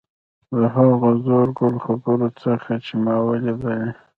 [0.57, 3.91] د هغو زرو ګل خبرو څخه چې ما ولیدلې.